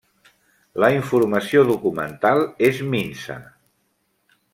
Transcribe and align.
La 0.83 0.87
informació 0.93 1.63
documental 1.71 2.41
és 2.69 2.81
minsa. 2.95 3.37